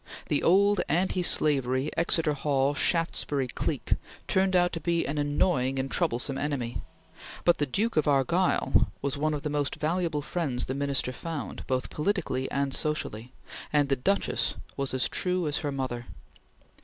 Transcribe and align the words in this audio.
The 0.29 0.41
old 0.41 0.81
anti 0.89 1.21
slavery, 1.21 1.91
Exeter 1.95 2.33
Hall, 2.33 2.73
Shaftesbury 2.73 3.47
clique 3.49 3.93
turned 4.27 4.55
out 4.55 4.73
to 4.73 4.79
be 4.79 5.05
an 5.05 5.19
annoying 5.19 5.77
and 5.77 5.91
troublesome 5.91 6.39
enemy, 6.39 6.81
but 7.45 7.59
the 7.59 7.67
Duke 7.67 7.97
of 7.97 8.07
Argyll 8.07 8.87
was 9.03 9.15
one 9.15 9.35
of 9.35 9.43
the 9.43 9.49
most 9.51 9.75
valuable 9.75 10.23
friends 10.23 10.65
the 10.65 10.73
Minister 10.73 11.11
found, 11.13 11.67
both 11.67 11.91
politically 11.91 12.49
and 12.49 12.73
socially, 12.73 13.31
and 13.71 13.89
the 13.89 13.95
Duchess 13.95 14.55
was 14.75 14.95
as 14.95 15.07
true 15.07 15.45
as 15.47 15.57
her 15.59 15.71
mother. 15.71 16.07